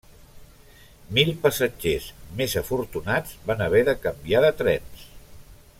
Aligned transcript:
Mil 1.17 1.29
passatgers, 1.43 2.07
més 2.41 2.57
afortunats, 2.63 3.35
van 3.51 3.63
haver 3.67 3.83
de 3.91 3.97
canviar 4.07 4.43
de 4.47 4.55
trens. 4.63 5.05